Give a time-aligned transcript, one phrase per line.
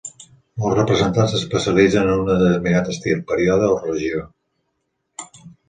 [0.61, 4.27] Molts representants s'especialitzen en un determinat estil, període o regió.